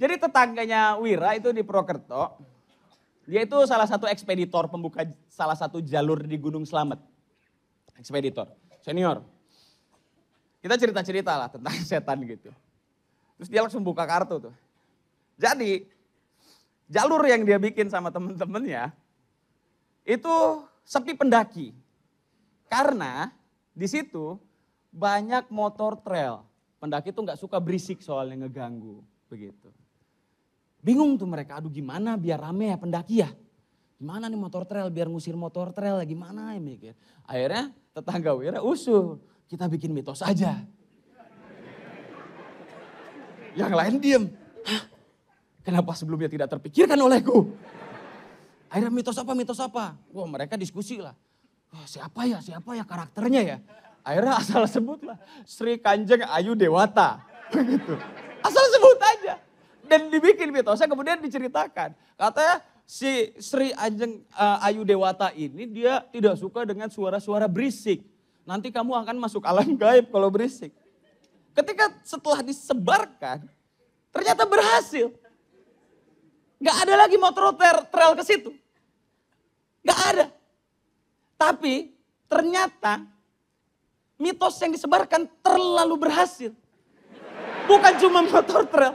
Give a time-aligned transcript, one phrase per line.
[0.00, 2.40] Jadi tetangganya Wira itu di Prokerto,
[3.28, 6.96] dia itu salah satu ekspeditor pembuka salah satu jalur di Gunung Slamet.
[8.00, 8.48] Ekspeditor,
[8.80, 9.20] senior.
[10.64, 12.48] Kita cerita-cerita lah tentang setan gitu.
[13.36, 14.54] Terus dia langsung buka kartu tuh.
[15.36, 15.84] Jadi
[16.88, 18.96] jalur yang dia bikin sama temen-temennya
[20.08, 21.76] itu sepi pendaki.
[22.72, 23.28] Karena
[23.76, 24.40] di situ
[24.96, 26.40] banyak motor trail.
[26.80, 29.68] Pendaki tuh nggak suka berisik soalnya ngeganggu begitu.
[30.80, 33.30] Bingung tuh mereka, aduh gimana biar rame ya pendaki ya.
[34.00, 36.96] Gimana nih motor trail biar ngusir motor trail ya gimana ya mikir.
[37.28, 40.64] Akhirnya tetangga Wira usul, kita bikin mitos aja.
[43.52, 44.24] Yang lain diem.
[44.64, 44.82] Hah?
[45.60, 47.52] Kenapa sebelumnya tidak terpikirkan olehku?
[48.72, 50.00] Akhirnya mitos apa, mitos apa?
[50.14, 51.12] Wah mereka diskusi lah.
[51.68, 53.56] Wah, siapa ya, siapa ya karakternya ya?
[54.00, 55.20] Akhirnya asal sebut lah.
[55.44, 57.20] Sri Kanjeng Ayu Dewata.
[57.52, 57.94] Begitu.
[58.46, 59.19] Asal sebut aja
[59.90, 61.98] dan dibikin mitosnya kemudian diceritakan.
[62.14, 68.06] Katanya si Sri Anjeng uh, Ayu Dewata ini dia tidak suka dengan suara-suara berisik.
[68.46, 70.70] Nanti kamu akan masuk alam gaib kalau berisik.
[71.50, 73.50] Ketika setelah disebarkan,
[74.14, 75.10] ternyata berhasil.
[76.62, 77.50] Gak ada lagi motor
[77.90, 78.54] trail ke situ.
[79.82, 80.26] Gak ada.
[81.34, 81.90] Tapi
[82.30, 83.02] ternyata
[84.20, 86.54] mitos yang disebarkan terlalu berhasil.
[87.64, 88.94] Bukan cuma motor trail,